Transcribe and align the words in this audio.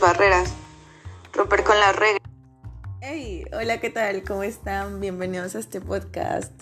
barreras, 0.00 0.54
romper 1.34 1.62
con 1.62 1.78
las 1.78 1.94
reglas. 1.94 2.22
Hey, 3.02 3.44
hola, 3.52 3.80
¿qué 3.80 3.90
tal? 3.90 4.24
¿Cómo 4.24 4.42
están? 4.42 4.98
Bienvenidos 4.98 5.54
a 5.54 5.58
este 5.58 5.80
podcast. 5.80 6.52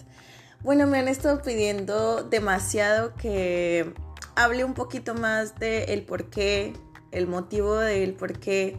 Bueno, 0.62 0.88
me 0.88 0.98
han 0.98 1.06
estado 1.06 1.40
pidiendo 1.40 2.24
demasiado 2.24 3.14
que 3.14 3.94
hable 4.34 4.64
un 4.64 4.74
poquito 4.74 5.14
más 5.14 5.56
de 5.60 5.84
el 5.84 6.04
por 6.04 6.30
qué, 6.30 6.72
el 7.12 7.28
motivo 7.28 7.76
del 7.76 8.14
por 8.14 8.40
qué 8.40 8.76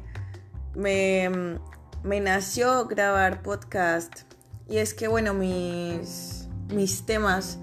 me, 0.76 1.60
me 2.04 2.20
nació 2.20 2.86
grabar 2.86 3.42
podcast. 3.42 4.22
Y 4.68 4.78
es 4.78 4.94
que, 4.94 5.08
bueno, 5.08 5.34
mis, 5.34 6.50
mis 6.68 7.06
temas 7.06 7.60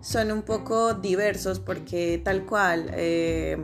son 0.00 0.32
un 0.32 0.42
poco 0.42 0.94
diversos 0.94 1.60
porque 1.60 2.18
tal 2.24 2.46
cual 2.46 2.90
eh, 2.94 3.58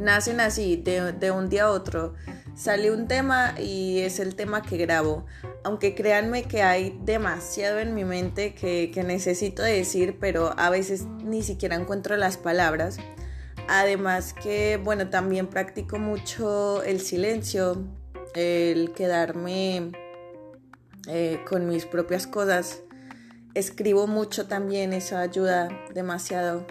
nacen 0.00 0.40
así 0.40 0.76
de, 0.76 1.30
un 1.30 1.48
día 1.48 1.64
a 1.64 1.70
otro. 1.70 2.14
Sale 2.56 2.90
un 2.90 3.06
tema 3.06 3.54
y 3.58 4.00
es 4.00 4.18
el 4.18 4.34
tema 4.34 4.62
que 4.62 4.76
grabo. 4.76 5.26
Aunque 5.62 5.94
créanme 5.94 6.44
que 6.44 6.62
hay 6.62 6.98
demasiado 7.04 7.78
en 7.78 7.94
mi 7.94 8.04
mente 8.04 8.54
que, 8.54 8.90
que 8.92 9.04
necesito 9.04 9.62
decir, 9.62 10.16
pero 10.18 10.52
a 10.58 10.70
veces 10.70 11.06
ni 11.22 11.42
siquiera 11.42 11.76
encuentro 11.76 12.16
las 12.16 12.36
palabras. 12.36 12.98
Además 13.68 14.32
que, 14.34 14.80
bueno, 14.82 15.08
también 15.10 15.46
practico 15.46 15.98
mucho 15.98 16.82
el 16.82 17.00
silencio, 17.00 17.84
el 18.34 18.92
quedarme 18.92 19.92
eh, 21.06 21.40
con 21.48 21.68
mis 21.68 21.86
propias 21.86 22.26
cosas 22.26 22.82
escribo 23.54 24.06
mucho 24.06 24.46
también, 24.46 24.92
eso 24.92 25.16
ayuda 25.16 25.68
demasiado. 25.92 26.66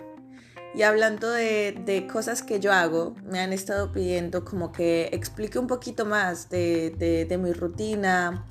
Y 0.76 0.84
hablando 0.84 1.32
de, 1.32 2.08
cosas 2.12 2.44
que 2.44 2.60
yo 2.60 2.72
hago, 2.72 3.16
me 3.26 3.40
han 3.40 3.54
estado 3.54 3.92
pidiendo 3.92 4.46
como 4.46 4.72
que 4.72 5.10
explique 5.12 5.58
un 5.58 5.68
poquito 5.68 6.06
más 6.06 6.50
de, 6.50 6.92
de, 7.28 7.38
mi 7.38 7.54
rutina 7.54 8.46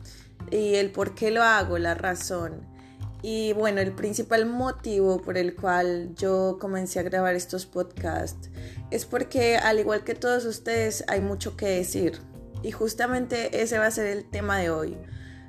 y 0.51 0.75
el 0.75 0.91
por 0.91 1.15
qué 1.15 1.31
lo 1.31 1.43
hago, 1.43 1.79
la 1.79 1.95
razón. 1.95 2.67
Y 3.23 3.53
bueno, 3.53 3.81
el 3.81 3.93
principal 3.93 4.47
motivo 4.47 5.23
por 5.23 5.39
el 5.39 5.55
cual 5.55 6.15
yo 6.15 6.59
comencé 6.61 7.01
a 7.01 7.03
grabar 7.03 7.35
estos 7.35 7.67
podcasts 7.67 8.51
es 8.91 9.05
porque 9.07 9.57
al 9.57 9.81
igual 9.81 10.05
que 10.05 10.15
todos 10.15 10.45
ustedes 10.45 11.05
hay 11.09 11.21
mucho 11.21 11.57
que 11.57 11.67
decir. 11.67 12.21
Y 12.63 12.73
justamente 12.73 13.63
ese 13.63 13.79
va 13.79 13.87
a 13.87 13.91
ser 13.91 14.07
el 14.07 14.29
tema 14.29 14.59
de 14.59 14.71
hoy, 14.71 14.97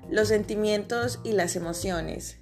los 0.09 0.27
sentimientos 0.27 1.19
y 1.23 1.31
las 1.33 1.55
emociones 1.55 2.37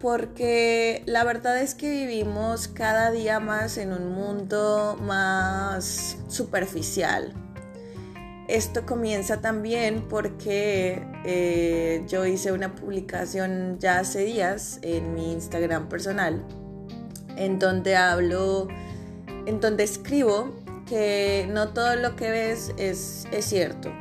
porque 0.00 1.02
la 1.04 1.24
verdad 1.24 1.60
es 1.60 1.74
que 1.74 1.90
vivimos 1.90 2.68
cada 2.68 3.10
día 3.10 3.38
más 3.38 3.76
en 3.76 3.92
un 3.92 4.12
mundo 4.12 4.98
más 5.02 6.16
superficial. 6.28 7.34
Esto 8.48 8.84
comienza 8.86 9.40
también 9.40 10.08
porque 10.08 11.06
eh, 11.24 12.04
yo 12.08 12.24
hice 12.24 12.50
una 12.50 12.74
publicación 12.74 13.78
ya 13.78 14.00
hace 14.00 14.24
días 14.24 14.80
en 14.82 15.14
mi 15.14 15.32
Instagram 15.32 15.88
personal, 15.88 16.42
en 17.36 17.58
donde 17.58 17.94
hablo, 17.94 18.68
en 19.46 19.60
donde 19.60 19.84
escribo 19.84 20.50
que 20.88 21.46
no 21.50 21.68
todo 21.68 21.94
lo 21.94 22.16
que 22.16 22.30
ves 22.30 22.72
es, 22.78 23.28
es 23.30 23.44
cierto 23.44 23.92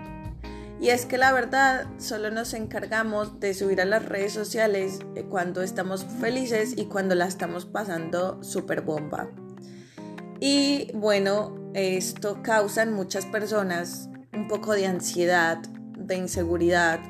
y 0.81 0.89
es 0.89 1.05
que 1.05 1.17
la 1.17 1.33
verdad 1.33 1.87
solo 1.97 2.31
nos 2.31 2.53
encargamos 2.53 3.39
de 3.41 3.53
subir 3.53 3.81
a 3.81 3.85
las 3.85 4.05
redes 4.05 4.31
sociales 4.31 4.99
eh, 5.15 5.25
cuando 5.29 5.61
estamos 5.61 6.05
felices 6.21 6.73
y 6.77 6.85
cuando 6.85 7.15
la 7.15 7.25
estamos 7.25 7.65
pasando 7.65 8.41
súper 8.43 8.81
bomba. 8.81 9.29
Y 10.39 10.89
bueno, 10.93 11.71
esto 11.73 12.41
causa 12.41 12.83
en 12.83 12.93
muchas 12.93 13.25
personas 13.25 14.09
un 14.33 14.47
poco 14.47 14.73
de 14.73 14.85
ansiedad, 14.85 15.57
de 15.97 16.15
inseguridad 16.15 17.01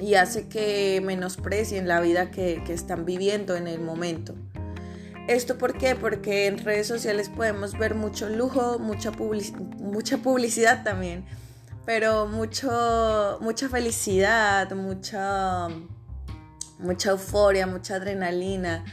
y 0.00 0.14
hace 0.14 0.48
que 0.48 1.00
menosprecien 1.04 1.86
la 1.86 2.00
vida 2.00 2.32
que, 2.32 2.60
están 2.68 3.04
viviendo 3.04 3.54
en 3.54 3.68
el 3.68 3.80
momento. 3.80 4.34
¿Esto 5.28 5.56
por 5.56 5.78
qué? 5.78 5.94
Porque 5.94 6.46
en 6.46 6.58
redes 6.58 6.88
sociales 6.88 7.28
podemos 7.28 7.78
ver 7.78 7.94
mucho 7.94 8.28
lujo, 8.28 8.80
mucha, 8.80 9.12
mucha 9.12 10.18
publicidad 10.18 10.82
también 10.82 11.24
pero 11.86 12.26
mucho, 12.26 13.38
mucha 13.40 13.68
felicidad, 13.68 14.72
mucha, 14.72 15.68
mucha 16.80 17.10
euforia, 17.12 17.68
mucha 17.68 17.94
adrenalina, 17.94 18.84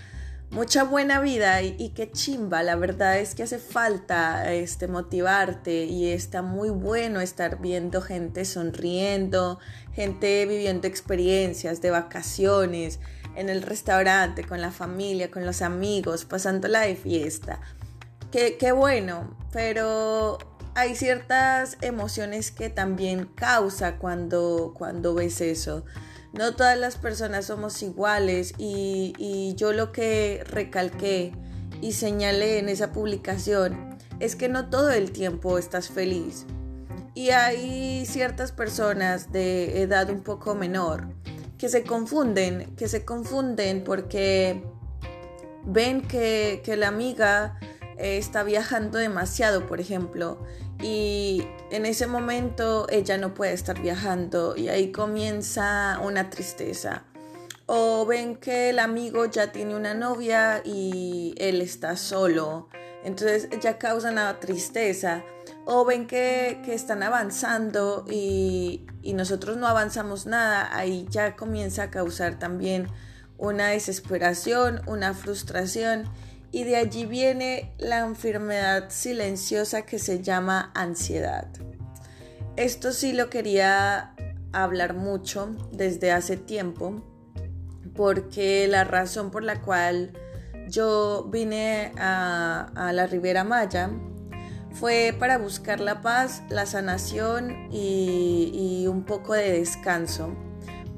mucha 0.52 0.84
buena 0.84 1.20
vida 1.20 1.64
y, 1.64 1.90
qué 1.90 2.12
chimba, 2.12 2.62
la 2.62 2.76
verdad 2.76 3.18
es 3.18 3.34
que 3.34 3.42
hace 3.42 3.58
falta 3.58 4.54
este, 4.54 4.88
motivarte 4.88 5.86
y 5.86 6.12
está 6.12 6.44
muy 6.44 6.70
bueno 6.70 7.20
estar 7.20 7.60
viendo 7.60 8.00
gente 8.00 8.46
sonriendo, 8.46 9.58
gente 9.94 10.46
viviendo 10.46 10.88
experiencias 10.88 11.82
de 11.82 11.90
vacaciones 11.90 13.00
en 13.36 13.50
el 13.50 13.64
restaurante, 13.64 14.44
con 14.44 14.62
la 14.62 14.70
familia, 14.70 15.32
con 15.32 15.48
los 15.48 15.64
amigos, 15.64 16.26
pasándola 16.26 16.82
de 16.82 16.96
fiesta. 16.96 17.60
Qué, 18.32 18.58
qué 18.58 18.72
bueno, 18.72 19.36
pero 19.52 20.38
hay 20.76 20.96
ciertas 20.96 21.78
emociones 21.82 22.52
que 22.52 22.70
también 22.70 23.26
causa 23.26 23.98
cuando, 23.98 24.74
cuando 24.76 25.14
ves 25.14 25.42
eso. 25.42 25.86
No 26.34 26.56
todas 26.56 26.78
las 26.78 26.96
personas 26.96 27.46
somos 27.46 27.84
iguales 27.84 28.56
y, 28.58 29.54
yo 29.56 29.72
lo 29.72 29.92
que 29.92 30.44
recalqué 30.48 31.32
y 31.80 31.94
señalé 31.94 32.58
en 32.58 32.70
esa 32.70 32.92
publicación 32.92 33.98
es 34.20 34.36
que 34.36 34.50
no 34.50 34.70
todo 34.70 34.90
el 34.90 35.12
tiempo 35.12 35.60
estás 35.60 35.90
feliz. 35.90 36.46
Y 37.14 37.30
hay 37.30 38.06
ciertas 38.08 38.52
personas 38.52 39.32
de 39.32 39.84
edad 39.84 40.10
un 40.10 40.24
poco 40.24 40.56
menor 40.56 41.08
que 41.60 41.70
se 41.70 41.84
confunden, 41.84 42.76
que 42.76 42.88
se 42.88 43.06
confunden 43.06 43.84
porque 43.84 44.64
ven 45.66 46.02
que, 46.02 46.62
que 46.66 46.76
la 46.76 46.88
amiga 46.88 47.60
está 47.98 48.44
viajando 48.44 48.98
demasiado, 48.98 49.68
por 49.68 49.80
ejemplo, 49.80 50.38
y 50.82 51.48
en 51.72 51.86
ese 51.86 52.08
momento 52.08 52.88
ella 52.90 53.18
no 53.18 53.34
puede 53.34 53.54
estar 53.54 53.82
viajando 53.82 54.56
y 54.56 54.70
ahí 54.70 54.92
comienza 54.92 56.00
una 56.04 56.30
tristeza. 56.30 57.04
O 57.66 58.06
ven 58.06 58.36
que 58.36 58.70
el 58.70 58.80
amigo 58.80 59.26
ya 59.26 59.52
tiene 59.52 59.76
una 59.76 59.94
novia 59.94 60.62
y 60.66 61.34
él 61.38 61.62
está 61.62 61.96
solo, 61.96 62.68
entonces 63.04 63.48
ya 63.62 63.78
causa 63.78 64.12
una 64.12 64.40
tristeza. 64.40 65.24
O 65.66 65.86
ven 65.86 66.08
que, 66.08 66.62
están 66.68 67.04
avanzando 67.04 68.06
y, 68.10 68.86
y 69.02 69.14
nosotros 69.14 69.56
no 69.56 69.68
avanzamos 69.68 70.26
nada, 70.26 70.76
ahí 70.76 71.08
ya 71.10 71.38
comienza 71.38 71.84
a 71.84 71.90
causar 71.90 72.38
también 72.38 72.90
una 73.38 73.68
desesperación, 73.68 74.82
una 74.88 75.14
frustración 75.14 76.10
y 76.54 76.66
de 76.66 76.76
allí 76.76 77.08
viene 77.08 77.74
la 77.80 78.02
enfermedad 78.02 78.86
silenciosa 78.90 79.82
que 79.82 79.98
se 79.98 80.22
llama 80.22 80.72
ansiedad. 80.76 81.48
Esto 82.56 82.94
sí 82.94 83.12
lo 83.12 83.32
quería 83.32 84.14
hablar 84.52 84.94
mucho 84.94 85.56
desde 85.72 86.12
hace 86.12 86.38
tiempo 86.38 87.04
porque 87.96 88.68
la 88.68 88.84
razón 88.84 89.32
por 89.32 89.44
la 89.44 89.62
cual 89.62 90.14
yo 90.68 91.28
vine 91.32 91.92
a, 91.98 92.92
la 92.94 93.08
Ribera 93.08 93.44
Maya 93.44 93.90
fue 94.74 95.16
para 95.18 95.40
buscar 95.40 95.80
la 95.80 96.04
paz, 96.04 96.44
la 96.50 96.68
sanación 96.68 97.68
y 97.72 98.86
un 98.88 99.06
poco 99.06 99.34
de 99.34 99.54
descanso 99.54 100.36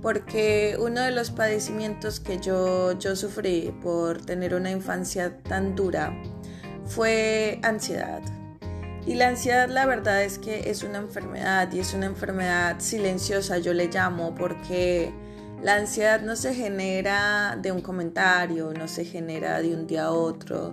porque 0.05 0.77
uno 0.79 1.01
de 1.01 1.09
los 1.09 1.31
padecimientos 1.31 2.19
que 2.19 2.37
yo, 2.37 2.91
yo 2.99 3.15
sufrí 3.15 3.73
por 3.81 4.23
tener 4.23 4.53
una 4.53 4.69
infancia 4.69 5.39
tan 5.41 5.75
dura 5.75 6.15
fue 6.85 7.59
ansiedad. 7.63 8.21
Y 9.07 9.15
la 9.15 9.29
ansiedad 9.29 9.67
la 9.67 9.87
verdad 9.87 10.23
es 10.23 10.37
que 10.37 10.69
es 10.69 10.83
una 10.83 10.99
enfermedad 10.99 11.73
y 11.73 11.79
es 11.79 11.95
una 11.95 12.05
enfermedad 12.05 12.75
silenciosa, 12.77 13.57
yo 13.57 13.73
le 13.73 13.87
llamo, 13.87 14.35
porque 14.35 15.11
la 15.63 15.73
ansiedad 15.73 16.21
no 16.21 16.35
se 16.35 16.53
genera 16.53 17.57
de 17.59 17.71
un 17.71 17.81
comentario, 17.81 18.73
no 18.77 18.87
se 18.87 19.05
genera 19.05 19.59
de 19.59 19.73
un 19.73 19.87
día 19.87 20.03
a 20.03 20.11
otro. 20.11 20.71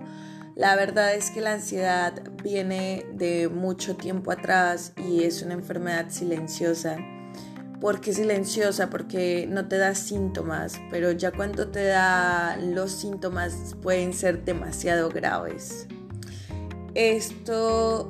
La 0.57 0.77
verdad 0.77 1.15
es 1.15 1.31
que 1.31 1.41
la 1.41 1.55
ansiedad 1.55 2.13
viene 2.43 3.07
de 3.15 3.49
mucho 3.49 3.97
tiempo 3.97 4.31
atrás 4.31 4.93
y 4.99 5.25
es 5.25 5.41
una 5.41 5.55
enfermedad 5.55 6.11
silenciosa 6.11 6.99
porque 7.83 8.13
silenciosa, 8.13 8.91
porque 8.91 9.49
no 9.51 9.67
te 9.67 9.77
da 9.77 9.97
síntomas, 9.97 10.81
pero 10.89 11.11
ya 11.11 11.33
cuando 11.33 11.67
te 11.67 11.85
da 11.85 12.57
los 12.57 12.93
síntomas 12.93 13.75
pueden 13.83 14.15
ser 14.15 14.45
demasiado 14.45 15.09
graves. 15.09 15.89
Esto 16.95 18.07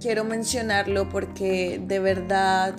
quiero 0.00 0.24
mencionarlo 0.24 1.10
porque 1.10 1.82
de 1.86 1.98
verdad, 1.98 2.76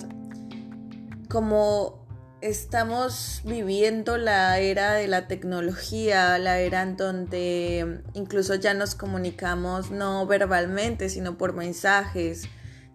como 1.28 2.04
estamos 2.40 3.42
viviendo 3.44 4.18
la 4.18 4.58
era 4.58 4.94
de 4.94 5.06
la 5.06 5.28
tecnología, 5.28 6.38
la 6.38 6.58
era 6.58 6.82
en 6.82 6.96
donde 6.96 8.02
incluso 8.14 8.56
ya 8.56 8.74
nos 8.74 8.96
comunicamos 8.96 9.92
no 9.92 10.26
verbalmente, 10.26 11.08
sino 11.08 11.38
por 11.38 11.54
mensajes, 11.54 12.48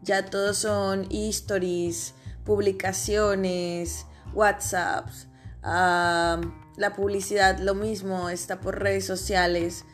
Ya 0.03 0.25
todos 0.25 0.57
son 0.57 1.07
stories, 1.11 2.15
publicaciones, 2.43 4.05
WhatsApps, 4.33 5.27
la 5.63 6.93
publicidad 6.95 7.59
lo 7.59 7.75
mismo, 7.75 8.29
está 8.29 8.59
por 8.59 8.79
redes 8.79 9.05
sociales. 9.05 9.85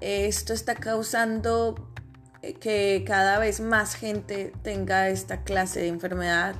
Esto 0.00 0.52
está 0.52 0.74
causando 0.76 1.92
eh, 2.42 2.54
que 2.54 3.02
cada 3.06 3.38
vez 3.38 3.60
más 3.60 3.94
gente 3.94 4.52
tenga 4.62 5.08
esta 5.08 5.42
clase 5.42 5.80
de 5.80 5.88
enfermedad 5.88 6.54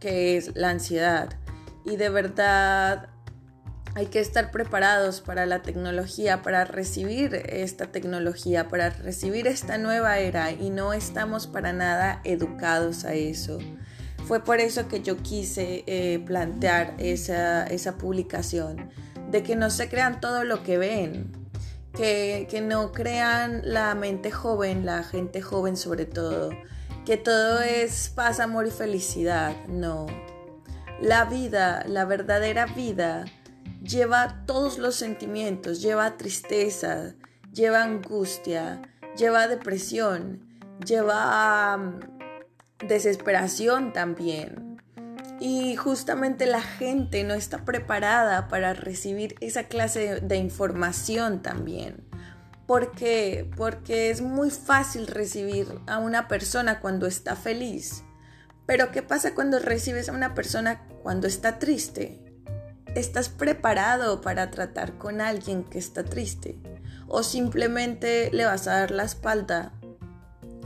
que 0.00 0.36
es 0.36 0.56
la 0.56 0.70
ansiedad. 0.70 1.30
Y 1.84 1.96
de 1.96 2.08
verdad 2.08 3.08
hay 3.94 4.06
que 4.06 4.18
estar 4.18 4.50
preparados 4.50 5.20
para 5.20 5.46
la 5.46 5.62
tecnología, 5.62 6.42
para 6.42 6.64
recibir 6.64 7.34
esta 7.34 7.86
tecnología, 7.86 8.68
para 8.68 8.90
recibir 8.90 9.46
esta 9.46 9.78
nueva 9.78 10.18
era 10.18 10.50
y 10.50 10.70
no 10.70 10.92
estamos 10.92 11.46
para 11.46 11.72
nada 11.72 12.20
educados 12.24 13.04
a 13.04 13.14
eso. 13.14 13.58
Fue 14.26 14.42
por 14.42 14.60
eso 14.60 14.88
que 14.88 15.02
yo 15.02 15.18
quise 15.18 15.84
eh, 15.86 16.18
plantear 16.24 16.94
esa, 16.98 17.66
esa 17.66 17.98
publicación, 17.98 18.90
de 19.30 19.42
que 19.42 19.54
no 19.54 19.68
se 19.68 19.88
crean 19.88 20.20
todo 20.20 20.44
lo 20.44 20.62
que 20.62 20.78
ven, 20.78 21.30
que, 21.92 22.46
que 22.50 22.60
no 22.60 22.92
crean 22.92 23.60
la 23.64 23.94
mente 23.94 24.30
joven, 24.30 24.86
la 24.86 25.02
gente 25.02 25.42
joven 25.42 25.76
sobre 25.76 26.06
todo, 26.06 26.50
que 27.04 27.18
todo 27.18 27.60
es 27.60 28.08
paz, 28.14 28.40
amor 28.40 28.66
y 28.66 28.70
felicidad, 28.70 29.54
no. 29.68 30.06
La 31.02 31.26
vida, 31.26 31.84
la 31.86 32.06
verdadera 32.06 32.64
vida, 32.64 33.26
lleva 33.82 34.44
todos 34.46 34.78
los 34.78 34.94
sentimientos, 34.94 35.82
lleva 35.82 36.16
tristeza, 36.16 37.14
lleva 37.52 37.82
angustia, 37.82 38.80
lleva 39.16 39.48
depresión, 39.48 40.40
lleva 40.84 41.78
desesperación 42.78 43.92
también. 43.92 44.80
Y 45.40 45.76
justamente 45.76 46.46
la 46.46 46.62
gente 46.62 47.24
no 47.24 47.34
está 47.34 47.64
preparada 47.64 48.48
para 48.48 48.72
recibir 48.72 49.34
esa 49.40 49.64
clase 49.64 50.20
de, 50.20 50.36
información 50.36 51.42
también. 51.42 52.04
¿Por 52.66 52.92
qué? 52.92 53.50
Porque 53.56 54.10
es 54.10 54.22
muy 54.22 54.50
fácil 54.50 55.06
recibir 55.06 55.66
a 55.86 55.98
una 55.98 56.28
persona 56.28 56.80
cuando 56.80 57.06
está 57.06 57.36
feliz. 57.36 58.04
Pero 58.64 58.90
¿qué 58.90 59.02
pasa 59.02 59.34
cuando 59.34 59.58
recibes 59.58 60.08
a 60.08 60.12
una 60.12 60.34
persona 60.34 60.86
cuando 61.02 61.26
está 61.26 61.58
triste? 61.58 62.22
¿Estás 62.94 63.28
preparado 63.28 64.20
para 64.20 64.50
tratar 64.50 64.96
con 64.96 65.20
alguien 65.20 65.64
que 65.64 65.78
está 65.78 66.04
triste? 66.04 66.56
¿O 67.06 67.22
simplemente 67.22 68.30
le 68.32 68.46
vas 68.46 68.66
a 68.66 68.78
dar 68.78 68.92
la 68.92 69.04
espalda 69.04 69.72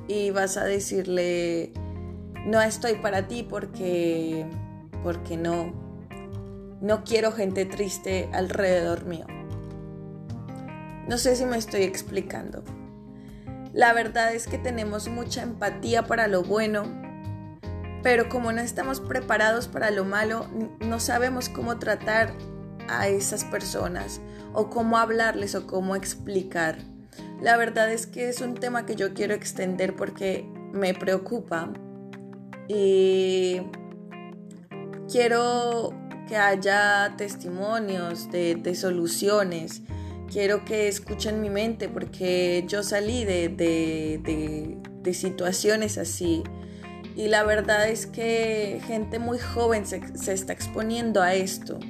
y 0.07 0.31
vas 0.31 0.57
a 0.57 0.65
decirle, 0.65 1.73
no 2.49 2.63
estoy 2.63 2.95
para 2.95 3.29
ti 3.29 3.43
porque, 3.43 4.47
porque 5.03 5.37
no, 5.37 5.73
no 6.81 7.05
quiero 7.05 7.31
gente 7.33 7.67
triste 7.67 8.29
alrededor 8.33 9.05
mío? 9.05 9.27
No 11.07 11.19
sé 11.19 11.37
si 11.37 11.45
me 11.45 11.59
estoy 11.59 11.83
explicando. 11.83 12.65
La 13.73 13.93
verdad 13.93 14.35
es 14.35 14.47
que 14.47 14.59
tenemos 14.59 15.09
mucha 15.09 15.43
empatía 15.43 16.05
para 16.05 16.27
lo 16.27 16.43
bueno 16.43 16.85
pero 18.03 18.29
como 18.29 18.53
no 18.53 18.61
estamos 18.61 19.01
preparados 19.01 19.69
para 19.69 19.91
lo 19.91 20.05
malo, 20.05 20.47
no 20.81 21.01
sabemos 21.01 21.49
cómo 21.49 21.79
tratar 21.79 22.33
a 22.89 23.09
esas 23.09 23.45
personas 23.45 24.21
o 24.55 24.71
cómo 24.71 24.99
hablarles 24.99 25.55
o 25.55 25.67
cómo 25.67 25.97
explicar. 25.97 26.79
La 27.41 27.57
verdad 27.57 27.93
es 27.93 28.07
que 28.07 28.29
es 28.29 28.41
un 28.41 28.55
tema 28.55 28.87
que 28.87 28.95
yo 28.95 29.15
quiero 29.15 29.35
extender 29.35 29.97
porque 29.97 30.49
me 30.73 30.95
preocupa 30.95 31.73
y 32.69 33.63
quiero 35.11 35.93
que 36.29 36.37
haya 36.37 37.15
testimonios 37.17 38.31
de, 38.31 38.75
soluciones. 38.75 39.83
Quiero 40.31 40.65
que 40.65 40.89
escuchen 40.89 41.41
mi 41.41 41.49
mente 41.49 41.89
porque 41.89 42.65
yo 42.69 42.83
salí 42.83 43.25
de, 43.25 43.49
de 45.03 45.15
situaciones 45.15 45.97
así 45.99 46.43
y 47.19 47.27
la 47.27 47.43
verdad 47.43 47.89
es 47.89 48.07
que 48.07 48.81
gente 48.87 49.19
muy 49.19 49.41
joven 49.41 49.85
se, 49.87 50.01
está 50.33 50.53
exponiendo 50.53 51.21
a 51.21 51.35
esto 51.35 51.81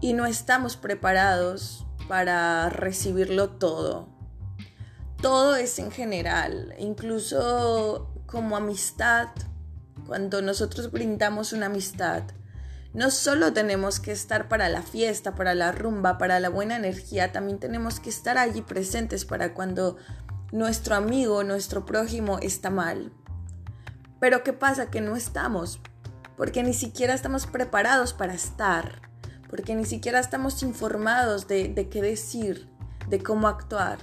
y 0.00 0.14
no 0.14 0.24
estamos 0.24 0.78
preparados 0.78 1.84
para 2.08 2.70
recibirlo 2.70 3.50
todo. 3.50 4.08
Todo 5.20 5.56
es 5.56 5.78
en 5.78 5.90
general, 5.90 6.74
incluso 6.78 8.14
como 8.24 8.56
amistad, 8.56 9.28
cuando 10.10 10.42
nosotros 10.42 10.90
brindamos 10.90 11.52
una 11.52 11.66
amistad, 11.66 12.24
no 12.92 13.12
solo 13.12 13.52
tenemos 13.52 14.00
que 14.00 14.10
estar 14.10 14.48
para 14.48 14.68
la 14.68 14.82
fiesta, 14.82 15.36
para 15.36 15.54
la 15.54 15.70
rumba, 15.70 16.18
para 16.18 16.40
la 16.40 16.48
buena 16.48 16.74
energía, 16.74 17.30
también 17.30 17.60
tenemos 17.60 18.00
que 18.00 18.10
estar 18.10 18.36
allí 18.36 18.60
presentes 18.60 19.24
para 19.24 19.54
cuando 19.54 19.98
nuestro 20.50 20.96
amigo, 20.96 21.44
nuestro 21.44 21.86
prójimo 21.86 22.40
está 22.40 22.70
mal. 22.70 23.12
Pero 24.18 24.42
¿qué 24.42 24.52
pasa? 24.52 24.90
Que 24.90 25.00
no 25.00 25.14
estamos, 25.14 25.78
porque 26.36 26.64
ni 26.64 26.74
siquiera 26.74 27.14
estamos 27.14 27.46
preparados 27.46 28.12
para 28.12 28.34
estar, 28.34 29.02
porque 29.48 29.76
ni 29.76 29.84
siquiera 29.84 30.18
estamos 30.18 30.60
informados 30.64 31.46
de, 31.46 31.88
qué 31.88 32.02
decir, 32.02 32.68
de 33.08 33.22
cómo 33.22 33.46
actuar. 33.46 33.98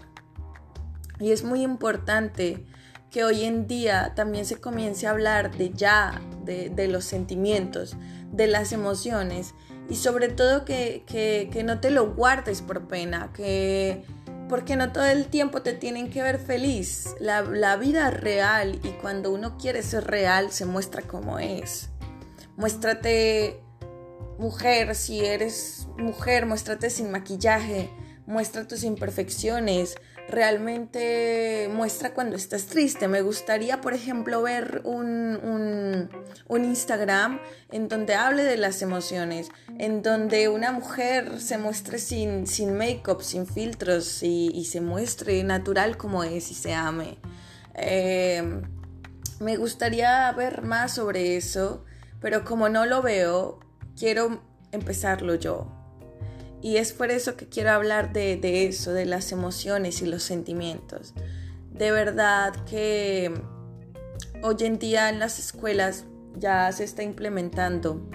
Y 1.19 1.33
es 1.33 1.43
muy 1.43 1.63
importante 1.63 2.65
que 3.11 3.23
hoy 3.23 3.43
en 3.43 3.67
día 3.67 4.13
también 4.15 4.45
se 4.45 4.57
comience 4.57 5.07
a 5.07 5.11
hablar 5.11 5.55
de 5.57 5.71
ya, 5.71 6.21
de, 6.43 6.87
los 6.87 7.05
sentimientos, 7.05 7.95
de 8.31 8.47
las 8.47 8.71
emociones 8.71 9.53
y 9.89 9.95
sobre 9.95 10.29
todo 10.29 10.65
que, 10.65 11.03
que 11.05 11.63
no 11.63 11.79
te 11.79 11.91
lo 11.91 12.13
guardes 12.13 12.61
por 12.61 12.87
pena, 12.87 13.31
que 13.33 14.05
porque 14.47 14.75
no 14.75 14.91
todo 14.91 15.05
el 15.05 15.27
tiempo 15.27 15.61
te 15.61 15.73
tienen 15.73 16.09
que 16.09 16.23
ver 16.23 16.39
feliz. 16.39 17.15
La, 17.19 17.41
vida 17.75 18.09
real 18.11 18.79
y 18.83 18.89
cuando 19.01 19.31
uno 19.31 19.57
quiere 19.57 19.83
ser 19.83 20.05
real 20.05 20.51
se 20.51 20.65
muestra 20.65 21.01
como 21.01 21.39
es. 21.39 21.89
Muéstrate 22.55 23.61
mujer, 24.39 24.95
si 24.95 25.23
eres 25.25 25.87
mujer, 25.97 26.45
muéstrate 26.45 26.89
sin 26.89 27.11
maquillaje, 27.11 27.89
muestra 28.25 28.67
tus 28.67 28.83
imperfecciones, 28.83 29.95
realmente 30.29 31.69
muestra 31.73 32.13
cuando 32.13 32.35
estás 32.35 32.65
triste. 32.65 33.07
Me 33.07 33.21
gustaría, 33.21 33.81
por 33.81 33.93
ejemplo, 33.93 34.41
ver 34.41 34.81
un, 34.83 36.09
Instagram 36.49 37.39
en 37.71 37.87
donde 37.87 38.15
hable 38.15 38.43
de 38.43 38.57
las 38.57 38.81
emociones, 38.81 39.49
en 39.77 40.01
donde 40.01 40.49
una 40.49 40.71
mujer 40.71 41.39
se 41.39 41.57
muestre 41.57 41.99
sin, 41.99 42.47
sin 42.47 42.77
make-up, 42.77 43.23
sin 43.23 43.47
filtros 43.47 44.21
y, 44.23 44.65
se 44.65 44.81
muestre 44.81 45.43
natural 45.43 45.97
como 45.97 46.23
es 46.23 46.51
y 46.51 46.53
se 46.53 46.73
ame. 46.73 47.17
Eh, 47.75 48.61
me 49.39 49.55
gustaría 49.55 50.31
ver 50.33 50.63
más 50.63 50.95
sobre 50.95 51.37
eso, 51.37 51.85
pero 52.19 52.43
como 52.43 52.69
no 52.69 52.85
lo 52.85 53.01
veo, 53.01 53.59
quiero 53.95 54.41
empezarlo 54.71 55.35
yo. 55.35 55.76
Y 56.61 56.77
es 56.77 56.93
por 56.93 57.11
eso 57.11 57.35
que 57.35 57.47
quiero 57.47 57.71
hablar 57.71 58.13
de, 58.13 58.65
eso, 58.65 58.93
de 58.93 59.05
las 59.05 59.31
emociones 59.31 60.01
y 60.01 60.05
los 60.05 60.23
sentimientos. 60.23 61.13
De 61.71 61.91
verdad 61.91 62.53
que 62.65 63.31
hoy 64.41 64.55
en 64.61 64.79
día 64.79 65.09
en 65.09 65.19
las 65.19 65.37
escuelas 65.37 66.05
ya 66.35 66.71
se 66.71 66.83
está 66.83 67.03
implementando 67.03 68.09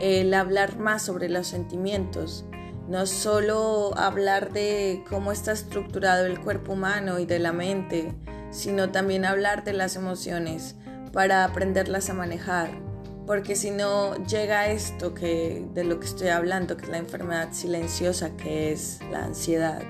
el 0.00 0.32
hablar 0.34 0.78
más 0.78 1.02
sobre 1.02 1.28
los 1.28 1.46
sentimientos, 1.46 2.44
no 2.88 3.06
solo 3.06 3.96
hablar 3.96 4.52
de 4.52 5.04
cómo 5.08 5.32
está 5.32 5.52
estructurado 5.52 6.26
el 6.26 6.40
cuerpo 6.40 6.72
humano 6.72 7.18
y 7.18 7.26
de 7.26 7.38
la 7.38 7.52
mente, 7.52 8.14
sino 8.50 8.90
también 8.90 9.24
hablar 9.24 9.64
de 9.64 9.72
las 9.72 9.96
emociones 9.96 10.74
para 11.12 11.44
aprenderlas 11.44 12.10
a 12.10 12.14
manejar 12.14 12.89
porque 13.26 13.54
si 13.56 13.70
no 13.70 14.16
llega 14.24 14.68
esto 14.68 15.14
que 15.14 15.66
de 15.72 15.84
lo 15.84 16.00
que 16.00 16.06
estoy 16.06 16.28
hablando, 16.28 16.76
que 16.76 16.84
es 16.84 16.90
la 16.90 16.98
enfermedad 16.98 17.52
silenciosa, 17.52 18.36
que 18.36 18.72
es 18.72 18.98
la 19.10 19.24
ansiedad. 19.24 19.82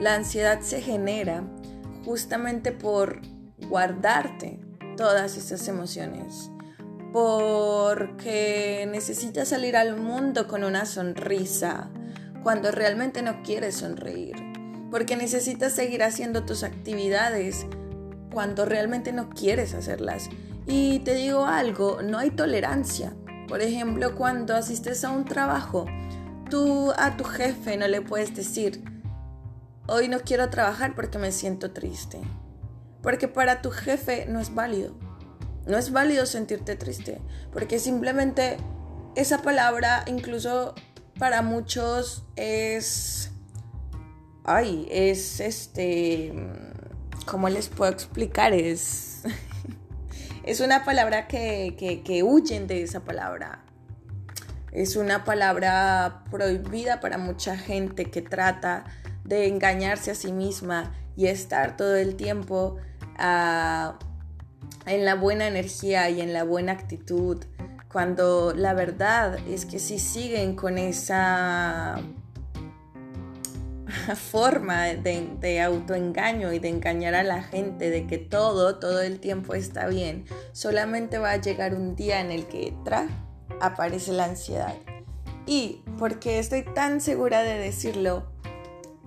La 0.00 0.14
ansiedad 0.14 0.60
se 0.60 0.80
genera 0.80 1.44
justamente 2.04 2.72
por 2.72 3.20
guardarte 3.68 4.60
todas 4.96 5.36
esas 5.36 5.66
emociones, 5.68 6.50
porque 7.12 8.88
necesitas 8.90 9.48
salir 9.48 9.76
al 9.76 9.96
mundo 9.96 10.48
con 10.48 10.64
una 10.64 10.84
sonrisa 10.84 11.90
cuando 12.42 12.70
realmente 12.70 13.22
no 13.22 13.42
quieres 13.42 13.76
sonreír, 13.76 14.36
porque 14.90 15.16
necesitas 15.16 15.72
seguir 15.72 16.02
haciendo 16.02 16.44
tus 16.44 16.62
actividades 16.62 17.66
cuando 18.32 18.64
realmente 18.64 19.12
no 19.12 19.30
quieres 19.30 19.74
hacerlas 19.74 20.28
y 20.66 21.00
te 21.00 21.14
digo 21.14 21.46
algo, 21.46 22.00
no 22.02 22.18
hay 22.18 22.30
tolerancia. 22.30 23.14
Por 23.48 23.60
ejemplo, 23.60 24.14
cuando 24.14 24.54
asistes 24.54 25.04
a 25.04 25.10
un 25.10 25.24
trabajo, 25.24 25.86
tú 26.48 26.92
a 26.96 27.16
tu 27.16 27.24
jefe 27.24 27.76
no 27.76 27.86
le 27.86 28.00
puedes 28.00 28.34
decir, 28.34 28.82
hoy 29.86 30.08
no 30.08 30.20
quiero 30.20 30.48
trabajar 30.50 30.94
porque 30.94 31.18
me 31.18 31.32
siento 31.32 31.72
triste. 31.72 32.20
Porque 33.02 33.28
para 33.28 33.60
tu 33.60 33.70
jefe 33.70 34.26
no 34.26 34.40
es 34.40 34.54
válido. 34.54 34.94
No 35.66 35.76
es 35.76 35.92
válido 35.92 36.26
sentirte 36.26 36.76
triste, 36.76 37.20
porque 37.52 37.78
simplemente 37.78 38.58
esa 39.14 39.38
palabra 39.38 40.04
incluso 40.06 40.74
para 41.18 41.42
muchos 41.42 42.24
es... 42.36 43.30
Ay, 44.44 44.86
es 44.90 45.40
este... 45.40 46.34
¿Cómo 47.26 47.48
les 47.48 47.68
puedo 47.68 47.92
explicar? 47.92 48.52
Es... 48.52 49.22
es 50.46 50.60
una 50.60 50.84
palabra 50.84 51.26
que, 51.26 51.74
que, 52.04 52.22
huyen 52.22 52.66
de 52.66 52.82
esa 52.82 53.00
palabra. 53.00 53.64
Es 54.72 54.96
una 54.96 55.24
palabra 55.24 56.24
prohibida 56.30 57.00
para 57.00 57.16
mucha 57.16 57.56
gente 57.56 58.06
que 58.06 58.22
trata 58.22 58.84
de 59.24 59.46
engañarse 59.46 60.10
a 60.10 60.14
sí 60.14 60.32
misma 60.32 60.92
y 61.16 61.26
estar 61.26 61.76
todo 61.76 61.96
el 61.96 62.16
tiempo 62.16 62.76
ah, 63.16 63.98
en 64.86 65.04
la 65.04 65.14
buena 65.14 65.46
energía 65.46 66.10
y 66.10 66.20
en 66.20 66.32
la 66.32 66.44
buena 66.44 66.72
actitud, 66.72 67.42
cuando 67.90 68.52
la 68.54 68.74
verdad 68.74 69.38
es 69.48 69.64
que 69.64 69.78
si 69.78 69.98
siguen 69.98 70.56
con 70.56 70.76
esa 70.76 72.02
forma 74.16 74.84
de, 74.84 75.28
de, 75.40 75.60
autoengaño 75.60 76.52
y 76.52 76.58
de 76.58 76.68
engañar 76.68 77.14
a 77.14 77.22
la 77.22 77.42
gente 77.42 77.90
de 77.90 78.06
que 78.06 78.18
todo, 78.18 78.78
todo 78.78 79.02
el 79.02 79.20
tiempo 79.20 79.54
está 79.54 79.86
bien, 79.86 80.24
solamente 80.52 81.18
va 81.18 81.32
a 81.32 81.36
llegar 81.40 81.74
un 81.74 81.96
día 81.96 82.20
en 82.20 82.30
el 82.30 82.46
que 82.46 82.74
tra 82.84 83.08
aparece 83.60 84.12
la 84.12 84.24
ansiedad. 84.24 84.74
Y 85.46 85.82
porque 85.98 86.38
estoy 86.38 86.62
tan 86.62 87.00
segura 87.00 87.42
de 87.42 87.58
decirlo, 87.58 88.26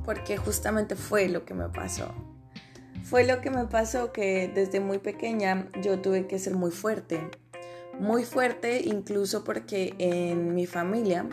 porque 0.05 0.37
justamente 0.37 0.95
fue 0.95 1.29
lo 1.29 1.45
que 1.45 1.53
me 1.53 1.69
pasó. 1.69 2.13
Fue 3.03 3.23
lo 3.23 3.41
que 3.41 3.49
me 3.49 3.65
pasó 3.65 4.11
que 4.11 4.51
desde 4.53 4.79
muy 4.79 4.99
pequeña 4.99 5.69
yo 5.81 5.99
tuve 5.99 6.27
que 6.27 6.39
ser 6.39 6.55
muy 6.55 6.71
fuerte. 6.71 7.29
Muy 7.99 8.25
fuerte 8.25 8.81
incluso 8.85 9.43
porque 9.43 9.95
en 9.97 10.53
mi 10.53 10.67
familia 10.67 11.25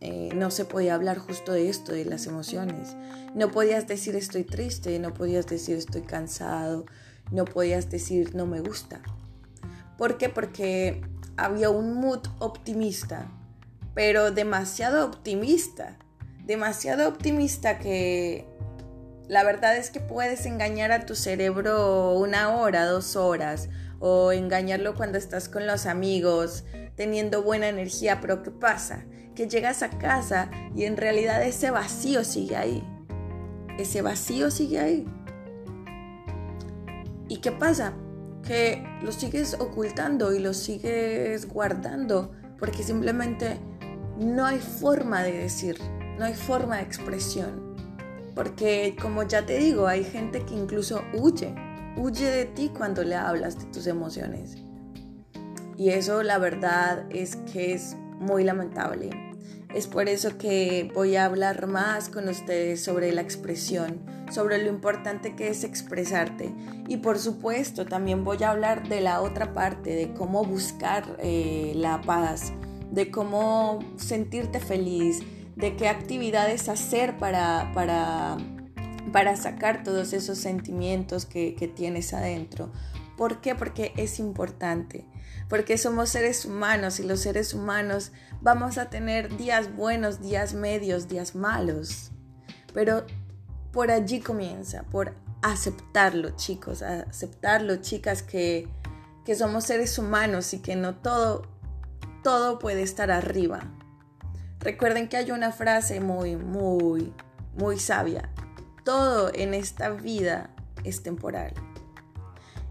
eh, 0.00 0.30
no 0.34 0.50
se 0.50 0.64
podía 0.64 0.94
hablar 0.94 1.18
justo 1.18 1.52
de 1.52 1.68
esto, 1.68 1.92
de 1.92 2.04
las 2.04 2.26
emociones. 2.26 2.96
No 3.34 3.50
podías 3.50 3.86
decir 3.88 4.14
estoy 4.14 4.44
triste, 4.44 4.98
no 4.98 5.12
podías 5.12 5.46
decir 5.46 5.76
estoy 5.76 6.02
cansado, 6.02 6.86
no 7.30 7.44
podías 7.44 7.90
decir 7.90 8.34
no 8.34 8.46
me 8.46 8.60
gusta. 8.60 9.00
¿Por 9.96 10.16
qué? 10.16 10.28
Porque 10.28 11.02
había 11.36 11.70
un 11.70 11.94
mood 11.94 12.20
optimista, 12.38 13.30
pero 13.94 14.30
demasiado 14.30 15.04
optimista. 15.04 15.98
Demasiado 16.44 17.08
optimista 17.08 17.78
que 17.78 18.46
la 19.28 19.44
verdad 19.44 19.76
es 19.76 19.90
que 19.90 20.00
puedes 20.00 20.46
engañar 20.46 20.92
a 20.92 21.04
tu 21.04 21.14
cerebro 21.14 22.14
una 22.14 22.56
hora, 22.56 22.86
dos 22.86 23.16
horas, 23.16 23.68
o 24.00 24.32
engañarlo 24.32 24.94
cuando 24.94 25.18
estás 25.18 25.48
con 25.48 25.66
los 25.66 25.86
amigos, 25.86 26.64
teniendo 26.94 27.42
buena 27.42 27.68
energía, 27.68 28.20
pero 28.20 28.42
¿qué 28.42 28.50
pasa? 28.50 29.06
Que 29.34 29.48
llegas 29.48 29.82
a 29.82 29.90
casa 29.90 30.50
y 30.74 30.84
en 30.84 30.96
realidad 30.96 31.42
ese 31.42 31.70
vacío 31.70 32.24
sigue 32.24 32.56
ahí. 32.56 32.84
Ese 33.78 34.02
vacío 34.02 34.50
sigue 34.50 34.80
ahí. 34.80 35.06
¿Y 37.28 37.38
qué 37.38 37.52
pasa? 37.52 37.94
Que 38.42 38.82
lo 39.02 39.12
sigues 39.12 39.54
ocultando 39.54 40.32
y 40.34 40.38
lo 40.38 40.54
sigues 40.54 41.46
guardando 41.46 42.32
porque 42.58 42.82
simplemente 42.82 43.58
no 44.18 44.46
hay 44.46 44.58
forma 44.58 45.22
de 45.22 45.32
decir, 45.32 45.78
no 46.18 46.24
hay 46.24 46.34
forma 46.34 46.76
de 46.76 46.82
expresión. 46.82 47.76
Porque 48.34 48.96
como 49.00 49.24
ya 49.24 49.44
te 49.46 49.58
digo, 49.58 49.86
hay 49.86 50.04
gente 50.04 50.44
que 50.44 50.54
incluso 50.54 51.02
huye, 51.12 51.54
huye 51.98 52.30
de 52.30 52.44
ti 52.44 52.70
cuando 52.76 53.02
le 53.02 53.16
hablas 53.16 53.58
de 53.58 53.66
tus 53.66 53.86
emociones. 53.86 54.56
Y 55.76 55.90
eso 55.90 56.22
la 56.22 56.38
verdad 56.38 57.06
es 57.10 57.36
que 57.36 57.74
es 57.74 57.96
muy 58.18 58.44
lamentable. 58.44 59.10
Es 59.74 59.86
por 59.86 60.08
eso 60.08 60.38
que 60.38 60.90
voy 60.94 61.16
a 61.16 61.26
hablar 61.26 61.66
más 61.66 62.08
con 62.08 62.28
ustedes 62.28 62.82
sobre 62.82 63.12
la 63.12 63.20
expresión, 63.20 64.00
sobre 64.30 64.62
lo 64.62 64.70
importante 64.70 65.36
que 65.36 65.48
es 65.48 65.62
expresarte. 65.62 66.52
Y 66.88 66.98
por 66.98 67.18
supuesto 67.18 67.84
también 67.84 68.24
voy 68.24 68.42
a 68.42 68.50
hablar 68.50 68.88
de 68.88 69.00
la 69.00 69.20
otra 69.20 69.52
parte, 69.52 69.94
de 69.94 70.14
cómo 70.14 70.42
buscar 70.44 71.04
eh, 71.18 71.72
la 71.76 72.00
paz, 72.00 72.52
de 72.90 73.10
cómo 73.10 73.80
sentirte 73.96 74.58
feliz, 74.58 75.20
de 75.54 75.76
qué 75.76 75.88
actividades 75.88 76.68
hacer 76.68 77.18
para, 77.18 77.70
para, 77.74 78.38
para 79.12 79.36
sacar 79.36 79.82
todos 79.82 80.12
esos 80.12 80.38
sentimientos 80.38 81.26
que, 81.26 81.72
tienes 81.74 82.12
adentro. 82.14 82.70
¿Por 83.16 83.40
qué? 83.40 83.54
Porque 83.54 83.92
es 83.96 84.18
importante. 84.18 85.06
Porque 85.48 85.78
somos 85.78 86.10
seres 86.10 86.44
humanos 86.44 87.00
y 87.00 87.04
los 87.04 87.20
seres 87.20 87.54
humanos 87.54 88.12
vamos 88.40 88.78
a 88.78 88.90
tener 88.90 89.36
días 89.36 89.74
buenos, 89.74 90.20
días 90.20 90.54
medios, 90.54 91.08
días 91.08 91.34
malos. 91.34 92.10
Pero 92.74 93.06
por 93.72 93.90
allí 93.90 94.20
comienza, 94.20 94.82
por 94.84 95.14
aceptarlo, 95.42 96.30
chicos, 96.36 96.82
aceptarlo, 96.82 97.76
chicas, 97.76 98.22
que, 98.22 98.68
que 99.24 99.34
somos 99.34 99.64
seres 99.64 99.98
humanos 99.98 100.52
y 100.52 100.58
que 100.58 100.76
no 100.76 100.96
todo, 100.96 101.46
todo 102.22 102.58
puede 102.58 102.82
estar 102.82 103.10
arriba. 103.10 103.60
Recuerden 104.60 105.08
que 105.08 105.16
hay 105.16 105.30
una 105.30 105.52
frase 105.52 106.00
muy, 106.00 106.36
muy, 106.36 107.12
muy 107.56 107.78
sabia. 107.78 108.28
Todo 108.88 109.30
en 109.34 109.52
esta 109.52 109.90
vida 109.90 110.48
es 110.82 111.02
temporal. 111.02 111.52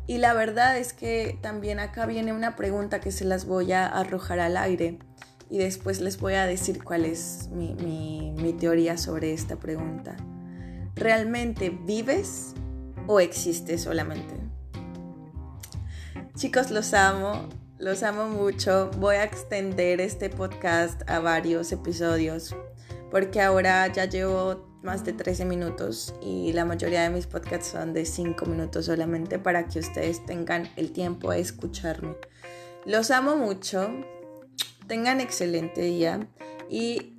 Y 0.08 0.18
la 0.18 0.34
verdad 0.34 0.76
es 0.80 0.92
que 0.92 1.38
también 1.44 1.78
acá 1.80 2.08
viene 2.08 2.34
una 2.34 2.56
pregunta 2.56 3.00
que 3.00 3.12
se 3.12 3.24
las 3.24 3.46
voy 3.46 3.72
a 3.72 3.86
arrojar 3.86 4.40
al 4.40 4.58
aire 4.58 4.98
y 5.48 5.60
después 5.60 6.02
les 6.02 6.20
voy 6.20 6.34
a 6.34 6.48
decir 6.48 6.84
cuál 6.84 7.06
es 7.06 7.50
mi, 7.52 8.34
mi 8.36 8.54
teoría 8.54 8.98
sobre 8.98 9.32
esta 9.32 9.58
pregunta. 9.58 10.18
¿Realmente 10.96 11.70
vives 11.70 12.56
o 13.06 13.20
existes 13.20 13.84
solamente? 13.84 14.34
Chicos, 16.34 16.72
los 16.72 16.96
amo. 16.96 17.48
Los 17.78 18.02
amo 18.02 18.28
mucho. 18.28 18.90
Voy 18.98 19.18
a 19.18 19.24
extender 19.24 20.02
este 20.02 20.32
podcast 20.32 21.08
a 21.08 21.20
varios 21.20 21.72
episodios 21.72 22.56
porque 23.12 23.42
ahora 23.42 23.88
ya 23.88 24.06
llevo 24.06 24.67
más 24.84 25.04
de 25.04 25.14
13 25.14 25.46
minutos 25.46 26.14
y 26.22 26.54
la 26.54 26.66
mayoría 26.66 27.04
de 27.04 27.10
mis 27.10 27.28
podcasts 27.28 27.68
son 27.68 27.94
de 27.94 28.06
5 28.06 28.46
minutos 28.46 28.86
solamente 28.86 29.40
para 29.40 29.68
que 29.68 29.80
ustedes 29.80 30.26
tengan 30.26 30.70
el 30.76 30.92
tiempo 30.92 31.32
de 31.32 31.40
escucharme. 31.40 32.16
Los 32.86 33.12
amo 33.12 33.36
mucho. 33.36 33.90
Tengan 34.88 35.20
excelente 35.20 35.82
día 35.82 36.28
y 36.70 37.18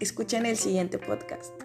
escuchen 0.00 0.44
el 0.44 0.56
siguiente 0.56 0.98
podcast. 0.98 1.57